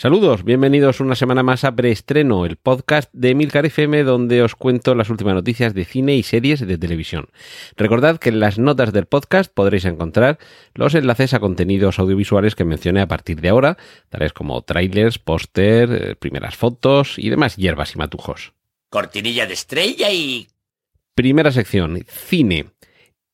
Saludos, 0.00 0.44
bienvenidos 0.44 1.00
una 1.00 1.16
semana 1.16 1.42
más 1.42 1.64
a 1.64 1.74
Preestreno, 1.74 2.46
el 2.46 2.56
podcast 2.56 3.12
de 3.12 3.34
Milcar 3.34 3.66
FM 3.66 4.04
donde 4.04 4.42
os 4.42 4.54
cuento 4.54 4.94
las 4.94 5.10
últimas 5.10 5.34
noticias 5.34 5.74
de 5.74 5.84
cine 5.84 6.14
y 6.14 6.22
series 6.22 6.64
de 6.64 6.78
televisión. 6.78 7.30
Recordad 7.76 8.20
que 8.20 8.28
en 8.28 8.38
las 8.38 8.60
notas 8.60 8.92
del 8.92 9.06
podcast 9.06 9.52
podréis 9.52 9.86
encontrar 9.86 10.38
los 10.72 10.94
enlaces 10.94 11.34
a 11.34 11.40
contenidos 11.40 11.98
audiovisuales 11.98 12.54
que 12.54 12.64
mencioné 12.64 13.00
a 13.00 13.08
partir 13.08 13.40
de 13.40 13.48
ahora, 13.48 13.76
tales 14.08 14.32
como 14.32 14.62
trailers, 14.62 15.18
póster, 15.18 15.90
eh, 15.90 16.14
primeras 16.14 16.54
fotos 16.54 17.18
y 17.18 17.28
demás 17.28 17.56
hierbas 17.56 17.96
y 17.96 17.98
matujos. 17.98 18.52
Cortinilla 18.90 19.46
de 19.46 19.54
estrella 19.54 20.12
y... 20.12 20.46
Primera 21.16 21.50
sección, 21.50 22.04
cine. 22.06 22.66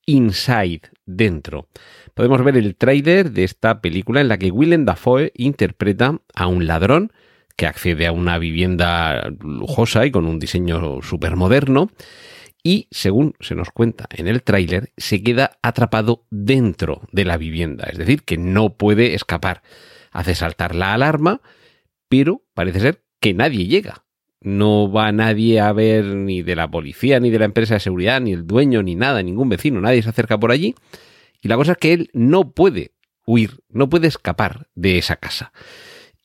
Inside, 0.06 0.80
dentro. 1.04 1.68
Podemos 2.14 2.44
ver 2.44 2.56
el 2.56 2.76
tráiler 2.76 3.32
de 3.32 3.42
esta 3.42 3.80
película 3.80 4.20
en 4.20 4.28
la 4.28 4.38
que 4.38 4.52
Willem 4.52 4.84
Dafoe 4.84 5.32
interpreta 5.34 6.20
a 6.32 6.46
un 6.46 6.68
ladrón 6.68 7.12
que 7.56 7.66
accede 7.66 8.06
a 8.06 8.12
una 8.12 8.38
vivienda 8.38 9.32
lujosa 9.40 10.06
y 10.06 10.12
con 10.12 10.26
un 10.26 10.38
diseño 10.38 11.02
súper 11.02 11.34
moderno 11.34 11.90
y, 12.62 12.86
según 12.92 13.34
se 13.40 13.56
nos 13.56 13.70
cuenta 13.70 14.06
en 14.10 14.28
el 14.28 14.44
tráiler, 14.44 14.92
se 14.96 15.24
queda 15.24 15.58
atrapado 15.60 16.24
dentro 16.30 17.02
de 17.10 17.24
la 17.24 17.36
vivienda, 17.36 17.88
es 17.90 17.98
decir, 17.98 18.22
que 18.22 18.38
no 18.38 18.76
puede 18.76 19.14
escapar. 19.14 19.62
Hace 20.12 20.36
saltar 20.36 20.74
la 20.74 20.94
alarma, 20.94 21.42
pero 22.08 22.42
parece 22.54 22.78
ser 22.78 23.02
que 23.20 23.34
nadie 23.34 23.66
llega. 23.66 24.04
No 24.40 24.90
va 24.90 25.10
nadie 25.10 25.60
a 25.60 25.72
ver 25.72 26.04
ni 26.04 26.42
de 26.42 26.54
la 26.54 26.70
policía, 26.70 27.18
ni 27.18 27.30
de 27.30 27.40
la 27.40 27.44
empresa 27.44 27.74
de 27.74 27.80
seguridad, 27.80 28.20
ni 28.20 28.32
el 28.32 28.46
dueño, 28.46 28.82
ni 28.82 28.94
nada, 28.94 29.22
ningún 29.22 29.48
vecino, 29.48 29.80
nadie 29.80 30.02
se 30.02 30.10
acerca 30.10 30.38
por 30.38 30.52
allí. 30.52 30.74
Y 31.44 31.48
la 31.48 31.56
cosa 31.56 31.72
es 31.72 31.78
que 31.78 31.92
él 31.92 32.10
no 32.14 32.52
puede 32.52 32.94
huir, 33.26 33.60
no 33.68 33.90
puede 33.90 34.08
escapar 34.08 34.68
de 34.74 34.96
esa 34.96 35.16
casa. 35.16 35.52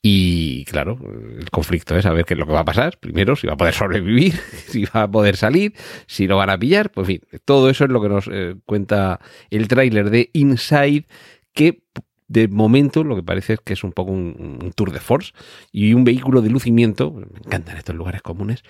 Y 0.02 0.64
claro, 0.64 0.98
el 1.38 1.50
conflicto 1.50 1.94
es 1.94 2.04
saber 2.04 2.24
qué 2.24 2.32
es 2.32 2.40
lo 2.40 2.46
que 2.46 2.52
va 2.52 2.60
a 2.60 2.64
pasar. 2.64 2.98
Primero, 2.98 3.36
si 3.36 3.46
va 3.46 3.52
a 3.52 3.56
poder 3.58 3.74
sobrevivir, 3.74 4.32
si 4.68 4.86
va 4.86 5.02
a 5.02 5.10
poder 5.10 5.36
salir, 5.36 5.74
si 6.06 6.26
lo 6.26 6.38
van 6.38 6.48
a 6.48 6.58
pillar. 6.58 6.90
Pues 6.90 7.06
en 7.06 7.20
fin, 7.20 7.40
todo 7.44 7.68
eso 7.68 7.84
es 7.84 7.90
lo 7.90 8.00
que 8.00 8.08
nos 8.08 8.30
eh, 8.32 8.56
cuenta 8.64 9.20
el 9.50 9.68
tráiler 9.68 10.08
de 10.08 10.30
Inside, 10.32 11.04
que 11.52 11.82
de 12.30 12.46
momento 12.46 13.02
lo 13.02 13.16
que 13.16 13.24
parece 13.24 13.54
es 13.54 13.60
que 13.60 13.72
es 13.72 13.82
un 13.82 13.90
poco 13.90 14.12
un, 14.12 14.58
un, 14.62 14.72
tour 14.72 14.92
de 14.92 15.00
force 15.00 15.32
y 15.72 15.94
un 15.94 16.04
vehículo 16.04 16.42
de 16.42 16.48
lucimiento, 16.48 17.10
me 17.10 17.40
encantan 17.44 17.76
estos 17.76 17.96
lugares 17.96 18.22
comunes, 18.22 18.62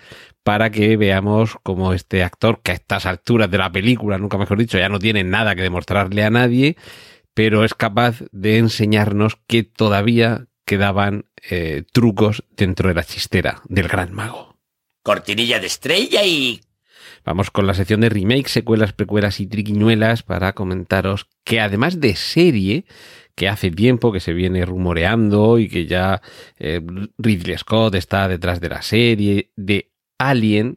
para 0.43 0.71
que 0.71 0.97
veamos 0.97 1.59
cómo 1.63 1.93
este 1.93 2.25
actor, 2.25 2.63
que 2.63 2.73
a 2.73 2.75
estas 2.75 3.05
alturas 3.05 3.51
de 3.51 3.59
la 3.59 3.71
película, 3.71 4.17
nunca 4.17 4.39
mejor 4.39 4.57
dicho, 4.57 4.79
ya 4.79 4.89
no 4.89 4.99
tiene 4.99 5.25
nada 5.25 5.55
que 5.55 5.61
demostrarle 5.61 6.25
a 6.25 6.31
nadie, 6.31 6.79
pero 7.35 7.63
es 7.63 7.75
capaz 7.75 8.23
de 8.33 8.57
enseñarnos 8.57 9.37
que 9.47 9.63
todavía 9.63 10.47
quedaban 10.65 11.27
eh, 11.51 11.85
trucos 11.93 12.45
dentro 12.57 12.89
de 12.89 12.95
la 12.95 13.05
chistera 13.05 13.61
del 13.69 13.89
gran 13.89 14.15
mago. 14.15 14.57
Cortinilla 15.03 15.61
de 15.61 15.67
estrella 15.67 16.25
y... 16.25 16.63
Vamos 17.27 17.51
con 17.51 17.67
la 17.67 17.75
sección 17.75 18.01
de 18.01 18.09
remakes, 18.09 18.53
secuelas, 18.53 18.95
precuelas 18.95 19.39
y 19.41 19.47
triquiñuelas 19.47 20.23
para 20.23 20.55
comentaros 20.55 21.27
que 21.45 21.61
además 21.61 22.01
de 22.01 22.17
serie, 22.17 22.87
que 23.41 23.49
hace 23.49 23.71
tiempo 23.71 24.13
que 24.13 24.21
se 24.21 24.35
viene 24.35 24.67
rumoreando 24.67 25.59
y 25.59 25.67
que 25.71 25.87
ya 25.87 26.21
eh, 26.59 26.83
Ridley 27.17 27.57
Scott 27.57 27.95
está 27.95 28.29
detrás 28.29 28.61
de 28.61 28.69
la 28.69 28.83
serie 28.83 29.51
de 29.57 29.93
Alien, 30.19 30.77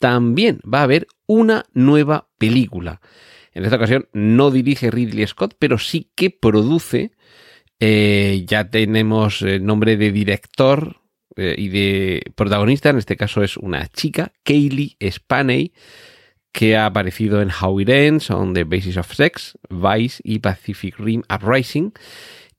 también 0.00 0.58
va 0.62 0.80
a 0.80 0.82
haber 0.82 1.06
una 1.28 1.66
nueva 1.72 2.28
película. 2.36 3.00
En 3.52 3.62
esta 3.62 3.76
ocasión 3.76 4.08
no 4.12 4.50
dirige 4.50 4.90
Ridley 4.90 5.24
Scott, 5.28 5.54
pero 5.56 5.78
sí 5.78 6.10
que 6.16 6.30
produce. 6.30 7.12
Eh, 7.78 8.42
ya 8.44 8.68
tenemos 8.70 9.42
el 9.42 9.64
nombre 9.64 9.96
de 9.96 10.10
director 10.10 10.96
eh, 11.36 11.54
y 11.56 11.68
de 11.68 12.24
protagonista, 12.34 12.90
en 12.90 12.98
este 12.98 13.16
caso 13.16 13.44
es 13.44 13.56
una 13.56 13.86
chica, 13.86 14.32
Kaylee 14.42 14.96
Spaney, 15.00 15.72
que 16.52 16.76
ha 16.76 16.86
aparecido 16.86 17.42
en 17.42 17.50
How 17.50 17.80
It 17.80 17.88
Ends, 17.88 18.30
On 18.30 18.54
the 18.54 18.64
Basis 18.64 18.96
of 18.96 19.12
Sex, 19.12 19.58
Vice 19.68 20.20
y 20.24 20.40
Pacific 20.40 20.98
Rim 20.98 21.22
Uprising. 21.32 21.92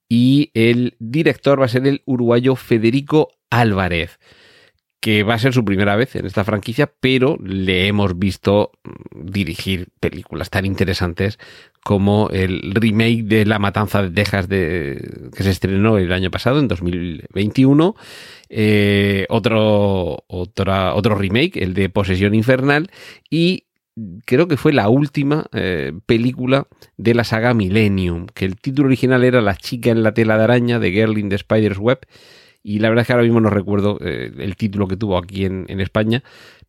Y 0.07 0.51
el 0.53 0.95
director 0.99 1.61
va 1.61 1.65
a 1.65 1.69
ser 1.69 1.87
el 1.87 2.01
uruguayo 2.05 2.55
Federico 2.55 3.29
Álvarez, 3.49 4.19
que 4.99 5.23
va 5.23 5.33
a 5.33 5.39
ser 5.39 5.53
su 5.53 5.65
primera 5.65 5.95
vez 5.95 6.15
en 6.15 6.25
esta 6.25 6.43
franquicia, 6.43 6.91
pero 6.99 7.37
le 7.43 7.87
hemos 7.87 8.19
visto 8.19 8.71
dirigir 9.13 9.87
películas 9.99 10.49
tan 10.49 10.65
interesantes 10.65 11.39
como 11.83 12.29
el 12.29 12.73
remake 12.75 13.23
de 13.23 13.45
La 13.45 13.57
Matanza 13.57 14.03
de 14.03 14.11
Texas 14.11 14.47
que 14.47 15.43
se 15.43 15.49
estrenó 15.49 15.97
el 15.97 16.11
año 16.11 16.29
pasado, 16.29 16.59
en 16.59 16.67
2021. 16.67 17.95
Eh, 18.49 19.25
otro, 19.29 20.23
otro 20.27 21.15
remake, 21.15 21.57
el 21.57 21.73
de 21.73 21.89
Posesión 21.89 22.35
Infernal. 22.35 22.91
Y 23.29 23.65
creo 24.25 24.47
que 24.47 24.57
fue 24.57 24.73
la 24.73 24.89
última 24.89 25.45
eh, 25.53 25.93
película 26.05 26.67
de 26.97 27.13
la 27.13 27.23
saga 27.23 27.53
Millennium, 27.53 28.27
que 28.33 28.45
el 28.45 28.57
título 28.57 28.87
original 28.87 29.23
era 29.23 29.41
La 29.41 29.55
chica 29.55 29.91
en 29.91 30.03
la 30.03 30.13
tela 30.13 30.37
de 30.37 30.43
araña 30.43 30.79
de 30.79 30.91
Girl 30.91 31.17
in 31.17 31.29
the 31.29 31.37
Spider's 31.37 31.77
Web, 31.77 31.99
y 32.63 32.79
la 32.79 32.89
verdad 32.89 33.01
es 33.01 33.07
que 33.07 33.13
ahora 33.13 33.23
mismo 33.23 33.41
no 33.41 33.49
recuerdo 33.49 33.97
eh, 34.01 34.31
el 34.37 34.55
título 34.55 34.87
que 34.87 34.97
tuvo 34.97 35.17
aquí 35.17 35.45
en, 35.45 35.79
España, 35.79 36.23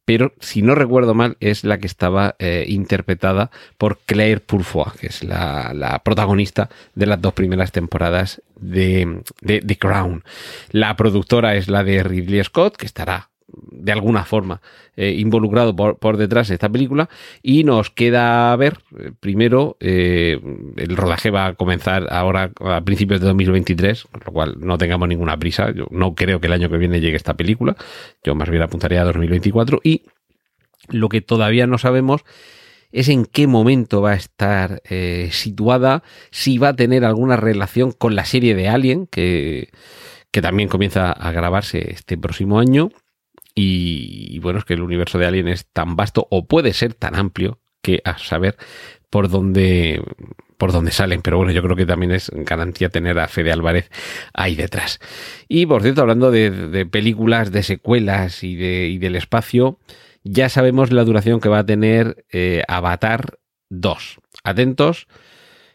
pero 0.05 0.33
si 0.41 0.63
no 0.63 0.75
recuerdo 0.75 1.15
mal 1.15 1.37
es 1.41 1.65
la 1.65 1.79
que 1.79 1.87
estaba 1.87 2.35
eh, 2.39 2.65
interpretada 2.67 3.51
por 3.79 3.99
Claire 4.07 4.41
Purfoy, 4.41 4.93
que 4.99 5.09
es 5.09 5.23
la, 5.23 6.01
protagonista 6.05 6.71
de 6.95 7.07
las 7.07 7.21
dos 7.21 7.35
primeras 7.35 7.73
temporadas 7.73 8.43
de, 8.59 9.23
de 9.43 9.61
The 9.61 9.77
Crown. 9.77 10.25
La 10.71 10.97
productora 10.97 11.57
es 11.57 11.69
la 11.69 11.85
de 11.85 12.03
Ridley 12.03 12.43
Scott, 12.43 12.77
que 12.77 12.87
estará 12.87 13.32
de 13.71 13.93
alguna 13.93 14.25
forma 14.25 14.61
eh, 14.97 15.15
involucrado 15.19 15.75
por, 15.75 15.99
por, 15.99 16.17
detrás 16.17 16.49
de 16.49 16.55
esta 16.55 16.69
película. 16.69 17.09
Y 17.43 17.65
nos 17.65 17.91
queda 17.91 18.55
ver 18.57 18.79
eh, 18.99 19.13
primero 19.19 19.77
eh, 19.81 20.41
el 20.77 20.97
rodaje 20.97 21.31
va 21.31 21.47
a 21.47 21.55
comenzar 21.55 22.07
ahora 22.11 22.51
a 22.61 22.81
principios 22.83 23.21
de 23.21 23.27
2023 23.27 24.05
con 24.05 24.23
lo 24.25 24.33
cual 24.33 24.57
no 24.59 24.79
tengamos 24.79 25.09
ninguna 25.09 25.37
prisa. 25.37 25.71
Yo 25.73 25.87
no 25.91 26.15
creo 26.15 26.41
que 26.41 26.47
el 26.47 26.53
año 26.53 26.69
que 26.69 26.77
viene 26.77 27.01
llegue 27.01 27.17
esta 27.17 27.35
película. 27.35 27.77
Yo 28.25 28.35
más 28.35 28.51
bien 28.51 28.63
apuntaría 28.63 29.03
a 29.03 29.05
2024 29.05 29.81
y 29.83 30.03
lo 30.89 31.09
que 31.09 31.21
todavía 31.21 31.67
no 31.67 31.79
sabemos 31.79 32.25
es 32.91 33.09
en 33.09 33.25
qué 33.25 33.47
momento 33.47 34.03
va 34.03 34.11
a 34.11 34.17
estar 34.17 34.83
situada, 35.31 36.03
si 36.31 36.59
va 36.59 36.69
a 36.69 36.77
tener 36.77 37.07
alguna 37.07 37.37
relación 37.37 37.93
con 37.93 38.15
la 38.15 38.27
serie 38.27 38.55
de 38.55 38.69
Alien, 38.69 39.07
que, 39.07 39.71
que 40.33 40.43
también 40.43 40.69
comienza 40.69 41.13
a 41.13 41.31
grabarse 41.31 41.93
este 41.93 42.19
próximo 42.19 42.59
año, 42.59 42.91
y, 43.55 44.39
bueno, 44.39 44.59
es 44.59 44.65
que 44.65 44.75
el 44.75 44.83
universo 44.83 45.19
de 45.19 45.27
Alien 45.27 45.49
es 45.49 45.67
tan 45.67 45.97
vasto 45.97 46.27
o 46.31 46.47
puede 46.47 46.73
ser 46.73 46.95
tan 46.95 47.15
amplio 47.15 47.59
que 47.83 48.01
a 48.05 48.17
saber 48.19 48.57
por 49.11 49.29
dónde 49.29 50.03
por 50.57 50.71
dónde 50.71 50.93
salen, 50.93 51.23
pero 51.23 51.39
bueno, 51.39 51.51
yo 51.51 51.61
creo 51.61 51.75
que 51.75 51.87
también 51.87 52.13
es 52.13 52.31
garantía 52.33 52.89
tener 52.89 53.19
a 53.19 53.27
Fede 53.27 53.51
Álvarez 53.51 53.91
ahí 54.33 54.55
detrás. 54.55 55.01
Y 55.49 55.67
por 55.67 55.83
cierto, 55.83 56.03
hablando 56.03 56.31
de, 56.31 56.87
películas, 56.87 57.51
de 57.51 57.65
secuelas 57.65 58.45
y, 58.45 58.55
de, 58.55 58.97
del 59.01 59.17
espacio, 59.17 59.81
ya 60.23 60.49
sabemos 60.49 60.93
la 60.93 61.03
duración 61.03 61.41
que 61.41 61.49
va 61.49 61.59
a 61.59 61.67
tener 61.67 62.25
eh, 62.31 62.63
Avatar 62.69 63.41
2. 63.71 64.21
Atentos, 64.45 65.09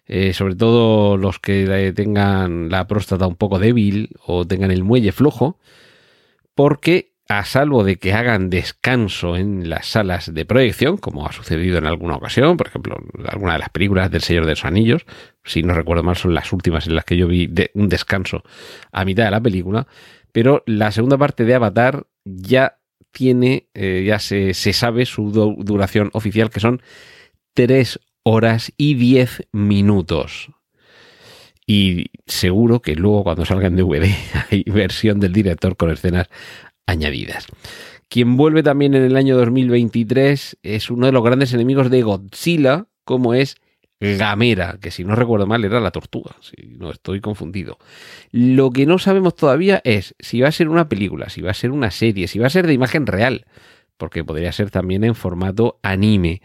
eh, 0.05 0.31
sobre 0.31 0.55
todo 0.55 1.17
los 1.17 1.39
que 1.39 1.91
tengan 1.93 2.69
la 2.69 2.87
próstata 2.87 3.27
un 3.27 3.35
poco 3.35 3.59
débil 3.59 4.11
o 4.25 4.47
tengan 4.47 4.71
el 4.71 4.85
muelle 4.85 5.11
flojo, 5.11 5.59
porque 6.55 7.16
a 7.29 7.43
salvo 7.45 7.83
de 7.83 7.97
que 7.97 8.13
hagan 8.13 8.49
descanso 8.49 9.35
en 9.35 9.69
las 9.69 9.87
salas 9.87 10.33
de 10.33 10.45
proyección, 10.45 10.97
como 10.97 11.25
ha 11.25 11.31
sucedido 11.31 11.77
en 11.77 11.85
alguna 11.85 12.15
ocasión, 12.15 12.57
por 12.57 12.67
ejemplo, 12.67 12.97
alguna 13.27 13.53
de 13.53 13.59
las 13.59 13.69
películas 13.69 14.09
del 14.11 14.21
Señor 14.21 14.45
de 14.45 14.51
los 14.51 14.65
Anillos, 14.65 15.05
si 15.43 15.63
no 15.63 15.73
recuerdo 15.73 16.03
mal, 16.03 16.15
son 16.15 16.33
las 16.33 16.53
últimas 16.53 16.87
en 16.87 16.95
las 16.95 17.05
que 17.05 17.17
yo 17.17 17.27
vi 17.27 17.51
un 17.73 17.89
descanso 17.89 18.43
a 18.91 19.05
mitad 19.05 19.25
de 19.25 19.31
la 19.31 19.41
película, 19.41 19.87
pero 20.31 20.63
la 20.65 20.91
segunda 20.91 21.17
parte 21.17 21.43
de 21.43 21.55
Avatar 21.55 22.07
ya 22.23 22.77
tiene, 23.11 23.67
eh, 23.73 24.03
ya 24.05 24.19
se, 24.19 24.53
se, 24.53 24.73
sabe 24.73 25.05
su 25.05 25.31
duración 25.31 26.09
oficial, 26.13 26.49
que 26.49 26.59
son 26.59 26.81
3 27.53 27.99
horas 28.23 28.71
y 28.77 28.93
10 28.93 29.47
minutos. 29.51 30.49
Y 31.65 32.11
seguro 32.25 32.81
que 32.81 32.95
luego 32.95 33.25
cuando 33.25 33.43
salga 33.43 33.67
en 33.67 33.75
DVD 33.75 34.09
hay 34.51 34.63
versión 34.63 35.19
del 35.19 35.33
director 35.33 35.75
con 35.75 35.91
escenas 35.91 36.29
añadidas. 36.87 37.45
Quien 38.09 38.37
vuelve 38.37 38.63
también 38.63 38.95
en 38.95 39.03
el 39.03 39.15
año 39.17 39.37
2023 39.37 40.57
es 40.63 40.89
uno 40.89 41.05
de 41.05 41.11
los 41.11 41.23
grandes 41.23 41.53
enemigos 41.53 41.91
de 41.91 42.01
Godzilla, 42.01 42.87
como 43.03 43.33
es 43.33 43.57
Gamera, 43.99 44.77
que 44.79 44.91
si 44.91 45.03
no 45.03 45.15
recuerdo 45.15 45.47
mal 45.47 45.65
era 45.65 45.79
la 45.79 45.91
tortuga, 45.91 46.35
si 46.39 46.67
no 46.77 46.91
estoy 46.91 47.19
confundido. 47.19 47.77
Lo 48.31 48.69
que 48.71 48.85
no 48.85 48.99
sabemos 48.99 49.35
todavía 49.35 49.81
es 49.83 50.15
si 50.19 50.39
va 50.39 50.49
a 50.49 50.51
ser 50.51 50.69
una 50.69 50.87
película, 50.87 51.29
si 51.29 51.41
va 51.41 51.51
a 51.51 51.55
ser 51.55 51.71
una 51.71 51.91
serie, 51.91 52.27
si 52.27 52.39
va 52.39 52.47
a 52.47 52.51
ser 52.51 52.67
de 52.67 52.73
imagen 52.73 53.07
real, 53.07 53.45
porque 53.97 54.23
podría 54.23 54.51
ser 54.51 54.69
también 54.69 55.03
en 55.03 55.15
formato 55.15 55.79
anime. 55.81 56.41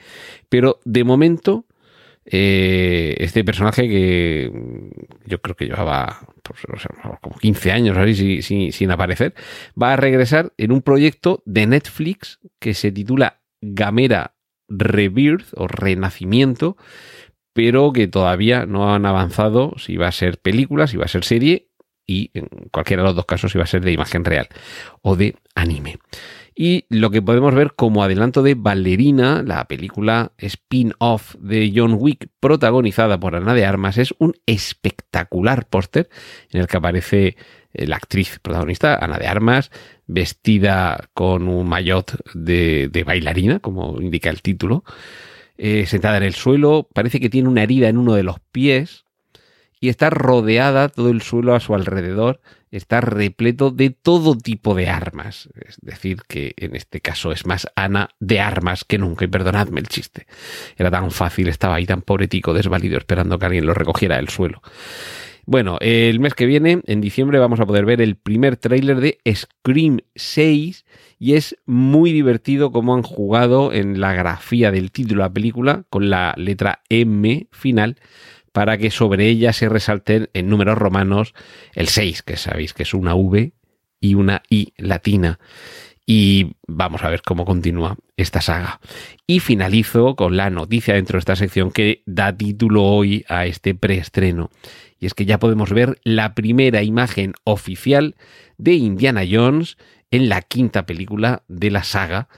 Pero 0.48 0.80
de 0.84 1.04
momento, 1.04 1.66
eh, 2.24 3.16
este 3.18 3.44
personaje 3.44 3.88
que 3.88 4.50
yo 5.26 5.40
creo 5.40 5.56
que 5.56 5.66
llevaba 5.66 6.20
pues, 6.42 6.60
como 7.20 7.36
15 7.36 7.72
años 7.72 7.96
así, 7.96 8.42
sin, 8.42 8.72
sin 8.72 8.90
aparecer, 8.90 9.34
va 9.80 9.92
a 9.92 9.96
regresar 9.96 10.52
en 10.56 10.72
un 10.72 10.82
proyecto 10.82 11.42
de 11.46 11.66
Netflix 11.66 12.40
que 12.58 12.74
se 12.74 12.92
titula 12.92 13.40
Gamera 13.60 14.34
Rebirth 14.68 15.48
o 15.54 15.66
Renacimiento 15.66 16.76
pero 17.52 17.92
que 17.92 18.08
todavía 18.08 18.66
no 18.66 18.94
han 18.94 19.06
avanzado 19.06 19.74
si 19.76 19.96
va 19.96 20.08
a 20.08 20.12
ser 20.12 20.38
película, 20.38 20.86
si 20.86 20.96
va 20.96 21.04
a 21.04 21.08
ser 21.08 21.24
serie 21.24 21.68
y 22.06 22.30
en 22.34 22.48
cualquiera 22.70 23.02
de 23.02 23.08
los 23.08 23.16
dos 23.16 23.26
casos 23.26 23.52
si 23.52 23.58
va 23.58 23.64
a 23.64 23.68
ser 23.68 23.82
de 23.82 23.92
imagen 23.92 24.24
real 24.24 24.48
o 25.02 25.16
de 25.16 25.36
anime. 25.54 25.98
Y 26.54 26.84
lo 26.90 27.10
que 27.10 27.22
podemos 27.22 27.54
ver 27.54 27.74
como 27.74 28.02
adelanto 28.02 28.42
de 28.42 28.54
Ballerina, 28.54 29.42
la 29.42 29.66
película 29.66 30.32
spin-off 30.38 31.34
de 31.36 31.72
John 31.74 31.96
Wick 31.98 32.28
protagonizada 32.40 33.18
por 33.18 33.34
Ana 33.34 33.54
de 33.54 33.64
Armas, 33.64 33.98
es 33.98 34.14
un 34.18 34.34
espectacular 34.46 35.66
póster 35.66 36.08
en 36.50 36.60
el 36.60 36.66
que 36.66 36.76
aparece 36.76 37.36
eh, 37.72 37.86
la 37.86 37.96
actriz 37.96 38.38
protagonista, 38.40 38.96
Ana 38.96 39.18
de 39.18 39.26
Armas, 39.26 39.70
vestida 40.06 41.08
con 41.14 41.48
un 41.48 41.68
maillot 41.68 42.16
de, 42.34 42.88
de 42.88 43.04
bailarina, 43.04 43.60
como 43.60 44.00
indica 44.00 44.28
el 44.30 44.42
título. 44.42 44.84
Eh, 45.56 45.86
sentada 45.86 46.16
en 46.16 46.22
el 46.24 46.34
suelo, 46.34 46.88
parece 46.92 47.20
que 47.20 47.30
tiene 47.30 47.48
una 47.48 47.62
herida 47.62 47.88
en 47.88 47.96
uno 47.96 48.14
de 48.14 48.22
los 48.22 48.40
pies 48.50 49.04
y 49.82 49.88
está 49.88 50.10
rodeada 50.10 50.88
todo 50.88 51.10
el 51.10 51.22
suelo 51.22 51.56
a 51.56 51.60
su 51.60 51.74
alrededor, 51.74 52.40
está 52.70 53.00
repleto 53.00 53.72
de 53.72 53.90
todo 53.90 54.38
tipo 54.38 54.76
de 54.76 54.88
armas. 54.88 55.48
Es 55.66 55.76
decir, 55.82 56.18
que 56.28 56.54
en 56.56 56.76
este 56.76 57.00
caso 57.00 57.32
es 57.32 57.46
más 57.46 57.66
Ana 57.74 58.10
de 58.20 58.38
armas 58.38 58.84
que 58.84 58.98
nunca, 58.98 59.24
y 59.24 59.28
perdonadme 59.28 59.80
el 59.80 59.88
chiste. 59.88 60.28
Era 60.76 60.88
tan 60.92 61.10
fácil, 61.10 61.48
estaba 61.48 61.74
ahí 61.74 61.84
tan 61.84 62.02
pobretico, 62.02 62.54
desvalido, 62.54 62.96
esperando 62.96 63.40
que 63.40 63.46
alguien 63.46 63.66
lo 63.66 63.74
recogiera 63.74 64.18
del 64.18 64.28
suelo. 64.28 64.62
Bueno, 65.46 65.78
el 65.80 66.20
mes 66.20 66.34
que 66.34 66.46
viene, 66.46 66.80
en 66.86 67.00
diciembre, 67.00 67.40
vamos 67.40 67.58
a 67.58 67.66
poder 67.66 67.84
ver 67.84 68.00
el 68.00 68.14
primer 68.14 68.56
tráiler 68.56 69.00
de 69.00 69.18
Scream 69.34 69.98
6 70.14 70.84
y 71.18 71.34
es 71.34 71.56
muy 71.66 72.12
divertido 72.12 72.70
cómo 72.70 72.94
han 72.94 73.02
jugado 73.02 73.72
en 73.72 74.00
la 74.00 74.12
grafía 74.12 74.70
del 74.70 74.92
título 74.92 75.22
de 75.22 75.28
la 75.28 75.34
película 75.34 75.82
con 75.90 76.08
la 76.08 76.34
letra 76.36 76.82
M 76.88 77.48
final 77.50 77.96
para 78.52 78.78
que 78.78 78.90
sobre 78.90 79.28
ella 79.28 79.52
se 79.52 79.68
resalten 79.68 80.30
en 80.34 80.48
números 80.48 80.78
romanos 80.78 81.34
el 81.74 81.88
6, 81.88 82.22
que 82.22 82.36
sabéis 82.36 82.74
que 82.74 82.84
es 82.84 82.94
una 82.94 83.14
V 83.14 83.52
y 84.00 84.14
una 84.14 84.42
I 84.50 84.74
latina. 84.76 85.38
Y 86.04 86.56
vamos 86.66 87.04
a 87.04 87.08
ver 87.08 87.22
cómo 87.22 87.44
continúa 87.44 87.96
esta 88.16 88.40
saga. 88.40 88.80
Y 89.26 89.40
finalizo 89.40 90.16
con 90.16 90.36
la 90.36 90.50
noticia 90.50 90.94
dentro 90.94 91.16
de 91.16 91.20
esta 91.20 91.36
sección 91.36 91.70
que 91.70 92.02
da 92.06 92.36
título 92.36 92.82
hoy 92.82 93.24
a 93.28 93.46
este 93.46 93.74
preestreno. 93.74 94.50
Y 94.98 95.06
es 95.06 95.14
que 95.14 95.24
ya 95.24 95.38
podemos 95.38 95.70
ver 95.70 96.00
la 96.04 96.34
primera 96.34 96.82
imagen 96.82 97.34
oficial 97.44 98.16
de 98.58 98.74
Indiana 98.74 99.22
Jones 99.28 99.78
en 100.10 100.28
la 100.28 100.42
quinta 100.42 100.86
película 100.86 101.44
de 101.48 101.70
la 101.70 101.84
saga, 101.84 102.28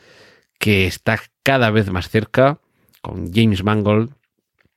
que 0.58 0.86
está 0.86 1.18
cada 1.42 1.70
vez 1.70 1.90
más 1.90 2.08
cerca, 2.08 2.60
con 3.00 3.32
James 3.32 3.64
Mangold 3.64 4.14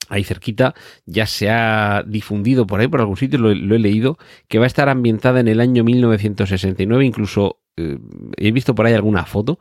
ahí 0.09 0.23
cerquita, 0.23 0.73
ya 1.05 1.25
se 1.25 1.49
ha 1.49 2.03
difundido 2.05 2.67
por 2.67 2.79
ahí, 2.79 2.87
por 2.87 3.01
algún 3.01 3.17
sitio, 3.17 3.39
lo, 3.39 3.51
he 3.51 3.79
leído, 3.79 4.17
que 4.47 4.59
va 4.59 4.65
a 4.65 4.67
estar 4.67 4.89
ambientada 4.89 5.39
en 5.39 5.47
el 5.47 5.59
año 5.59 5.83
1969, 5.83 7.05
incluso 7.05 7.59
eh, 7.77 7.97
he 8.37 8.51
visto 8.51 8.75
por 8.75 8.85
ahí 8.85 8.93
alguna 8.93 9.25
foto 9.25 9.59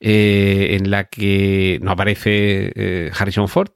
eh, 0.00 0.76
en 0.78 0.90
la 0.90 1.04
que 1.04 1.78
no 1.82 1.90
aparece 1.92 2.72
eh, 2.74 3.10
Harrison 3.16 3.48
Ford, 3.48 3.70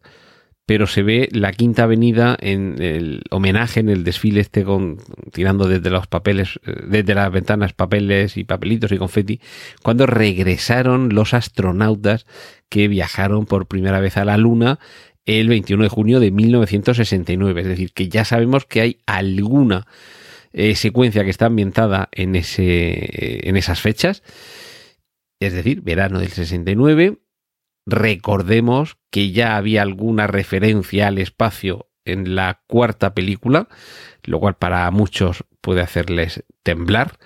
pero 0.67 0.87
se 0.87 1.03
ve 1.03 1.29
la 1.31 1.53
Quinta 1.53 1.83
Avenida 1.83 2.39
en 2.41 2.81
el 2.81 3.23
homenaje, 3.31 3.81
en 3.81 3.91
el 3.91 4.03
desfile 4.03 4.41
este 4.41 4.65
con 4.65 4.97
tirando 5.31 5.69
desde 5.69 5.91
los 5.91 6.07
papeles, 6.07 6.59
desde 6.87 7.15
las 7.15 7.31
ventanas 7.31 7.75
papeles 7.75 8.39
y 8.39 8.45
papelitos 8.45 8.91
y 8.91 8.97
confeti, 8.97 9.41
cuando 9.83 10.07
regresaron 10.07 11.11
los 11.15 11.35
astronautas 11.35 12.25
que 12.71 12.89
viajaron 12.89 13.45
por 13.45 13.67
primera 13.67 14.01
vez 14.01 14.17
a 14.17 14.25
la 14.25 14.39
Luna 14.39 14.79
el 15.27 15.49
21 15.49 15.83
de 15.83 15.89
junio 15.89 16.21
de 16.21 16.31
1969. 16.31 17.61
Es 17.61 17.67
decir, 17.67 17.93
que 17.93 18.09
ya 18.09 18.25
sabemos 18.25 18.65
que 18.67 18.81
hay 18.81 18.99
alguna 19.07 19.87
eh, 20.53 20.75
secuencia 20.75 21.25
que 21.25 21.31
está 21.31 21.47
ambientada 21.47 22.09
en, 22.13 22.37
ese, 22.37 22.65
eh, 22.65 23.41
en 23.49 23.57
esas 23.57 23.81
fechas. 23.81 24.23
Es 25.41 25.53
decir, 25.53 25.83
verano 25.83 26.21
del 26.21 26.31
69, 26.31 27.19
Recordemos 27.87 28.97
que 29.11 29.31
ya 29.31 29.57
había 29.57 29.83
alguna 29.83 30.27
referencia 30.27 31.09
al 31.09 31.19
espacio 31.19 31.91
en 32.07 32.35
la 32.35 32.63
cuarta 32.67 33.15
película, 33.15 33.69
lo 34.25 34.41
cual 34.41 34.57
para 34.57 34.91
muchos 34.91 35.45
puede 35.61 35.83
hacerles 35.83 36.45
temblar. 36.63 37.19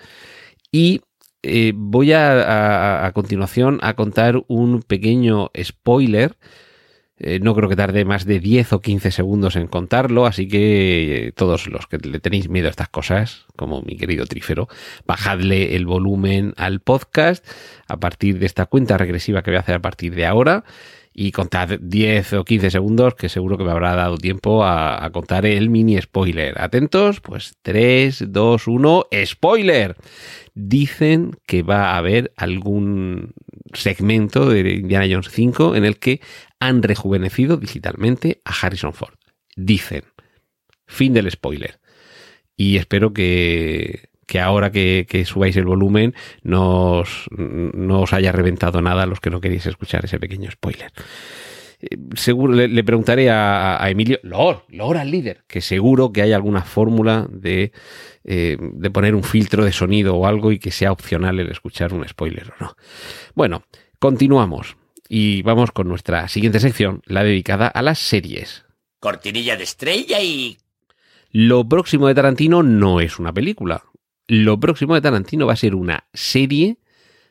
Y 0.73 1.03
eh, 1.43 1.73
voy 1.75 2.13
a, 2.13 3.07
a, 3.07 3.13
continuación 3.13 3.79
a 3.83 3.95
contar 3.95 4.43
un 4.49 4.83
pequeño 4.83 5.51
spoiler 5.63 6.37
eh, 7.21 7.41
no 7.41 7.55
creo 7.55 7.69
que 7.69 7.77
tarde 7.77 8.05
más 8.05 8.25
de 8.25 8.39
10 8.39 8.75
o 8.75 8.81
15 8.81 9.11
segundos 9.11 9.57
en 9.57 9.67
contarlo, 9.67 10.27
así 10.27 10.47
que 10.47 11.29
eh, 11.29 11.33
todos 11.33 11.67
los 11.67 11.87
que 11.87 11.99
le 11.99 12.21
tenéis 12.21 12.49
miedo 12.49 12.69
a 12.69 12.71
estas 12.71 12.89
cosas, 12.89 13.47
como 13.57 13.83
mi 13.83 13.97
querido 13.97 14.27
Trífero, 14.27 14.69
bajadle 15.07 15.75
el 15.75 15.85
volumen 15.85 16.55
al 16.57 16.81
podcast 16.81 17.45
a 17.89 17.97
partir 17.99 18.39
de 18.39 18.47
esta 18.47 18.67
cuenta 18.67 18.99
regresiva 18.99 19.43
que 19.43 19.51
voy 19.51 19.57
a 19.57 19.61
hacer 19.61 19.75
a 19.75 19.83
partir 19.83 20.15
de 20.15 20.27
ahora 20.27 20.65
y 21.13 21.33
contad 21.33 21.79
10 21.81 22.33
o 22.35 22.45
15 22.45 22.71
segundos 22.71 23.15
que 23.15 23.29
seguro 23.29 23.59
que 23.59 23.65
me 23.65 23.71
habrá 23.71 23.95
dado 23.95 24.17
tiempo 24.17 24.65
a, 24.65 25.05
a 25.05 25.11
contar 25.11 25.47
el 25.47 25.71
mini 25.71 26.01
spoiler. 26.01 26.61
Atentos, 26.61 27.21
pues 27.21 27.57
3, 27.63 28.27
2, 28.29 28.67
1, 28.69 29.07
spoiler. 29.25 29.97
Dicen 30.55 31.37
que 31.47 31.63
va 31.63 31.91
a 31.91 31.99
haber 31.99 32.33
algún 32.37 33.35
segmento 33.73 34.49
de 34.49 34.61
Indiana 34.75 35.07
Jones 35.11 35.31
5 35.31 35.77
en 35.77 35.85
el 35.85 35.99
que 35.99 36.21
han 36.61 36.83
rejuvenecido 36.83 37.57
digitalmente 37.57 38.41
a 38.45 38.53
Harrison 38.53 38.93
Ford. 38.93 39.15
Dicen. 39.57 40.05
Fin 40.87 41.13
del 41.13 41.31
spoiler. 41.31 41.79
Y 42.57 42.77
espero 42.77 43.13
que, 43.13 44.09
que 44.29 44.39
ahora 44.39 44.71
que, 44.71 45.25
subáis 45.27 45.57
el 45.57 45.65
volumen 45.65 46.15
no 46.43 46.99
os, 47.01 48.13
haya 48.13 48.31
reventado 48.31 48.81
nada 48.83 49.03
a 49.03 49.07
los 49.07 49.21
que 49.21 49.31
no 49.31 49.41
queréis 49.41 49.67
escuchar 49.67 50.05
ese 50.05 50.21
pequeño 50.21 50.51
spoiler. 50.51 50.93
Eh, 51.81 51.97
seguro 52.15 52.53
le, 52.53 52.85
preguntaré 52.85 53.31
a, 53.31 53.85
Emilio, 53.89 54.21
Lor, 54.23 54.65
Lor 54.69 54.99
al 54.99 55.11
líder, 55.11 55.45
que 55.49 55.61
seguro 55.61 56.13
que 56.13 56.23
hay 56.23 56.33
alguna 56.33 56.63
fórmula 56.63 57.27
de, 57.31 57.73
eh, 58.25 58.59
de 58.61 58.91
poner 58.91 59.15
un 59.15 59.25
filtro 59.25 59.65
de 59.65 59.73
sonido 59.73 60.15
o 60.15 60.27
algo 60.27 60.53
y 60.53 60.59
que 60.59 60.71
sea 60.71 60.93
opcional 60.93 61.41
el 61.41 61.51
escuchar 61.51 61.95
un 61.95 62.07
spoiler 62.07 62.53
o 62.53 62.65
no. 62.65 62.77
Bueno, 63.35 63.65
continuamos. 63.99 64.77
Y 65.09 65.41
vamos 65.41 65.73
con 65.73 65.89
nuestra 65.89 66.29
siguiente 66.29 66.61
sección, 66.61 67.01
la 67.07 67.25
dedicada 67.25 67.67
a 67.67 67.81
las 67.81 67.99
series. 67.99 68.67
Cortinilla 69.01 69.57
de 69.57 69.65
estrella 69.65 70.21
y... 70.21 70.59
Lo 71.31 71.67
próximo 71.67 72.09
de 72.09 72.15
Tarantino 72.15 72.63
no 72.63 73.01
es 73.01 73.19
una 73.19 73.33
película. 73.33 73.85
Lo 74.29 74.61
próximo 74.61 74.95
de 74.95 75.01
Tarantino 75.01 75.47
va 75.47 75.55
a 75.55 75.57
ser 75.57 75.75
una 75.75 76.07
serie 76.13 76.77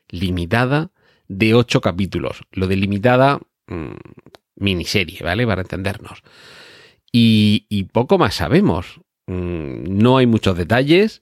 limitada 0.10 0.92
de 1.28 1.54
ocho 1.54 1.80
capítulos. 1.80 2.42
Lo 2.52 2.68
de 2.68 2.76
limitada, 2.76 3.40
mmm, 3.68 3.92
miniserie, 4.56 5.20
¿vale? 5.24 5.46
Para 5.46 5.62
entendernos. 5.62 6.24
Y, 7.12 7.86
poco 7.94 8.18
más 8.18 8.36
sabemos. 8.36 9.00
Mm, 9.28 9.98
no 10.02 10.18
hay 10.18 10.26
muchos 10.26 10.58
detalles 10.58 11.22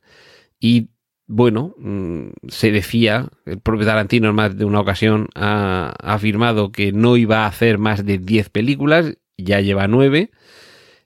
y 0.60 0.89
bueno, 1.27 1.74
mm, 1.77 2.29
se 2.50 2.72
decía, 2.72 3.29
el 3.46 3.60
propio 3.60 3.86
Tarantino 3.86 4.29
en 4.29 4.36
más 4.36 4.58
de 4.58 4.65
una 4.65 4.79
ocasión 4.79 5.29
ha, 5.36 5.94
afirmado 6.00 6.72
que 6.72 6.91
no 6.91 7.17
iba 7.17 7.44
a 7.44 7.48
hacer 7.48 7.79
más 7.79 8.05
de 8.05 8.20
10 8.20 8.50
películas, 8.50 9.17
ya 9.38 9.60
lleva 9.62 9.88
9. 9.88 10.32